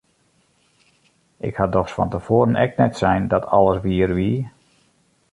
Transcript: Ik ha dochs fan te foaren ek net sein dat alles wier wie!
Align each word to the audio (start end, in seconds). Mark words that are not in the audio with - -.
Ik 1.47 1.55
ha 1.57 1.65
dochs 1.73 1.93
fan 1.95 2.11
te 2.11 2.19
foaren 2.25 2.59
ek 2.65 2.77
net 2.81 2.93
sein 3.01 3.23
dat 3.33 3.45
alles 3.57 3.81
wier 3.85 4.11
wie! 4.17 4.39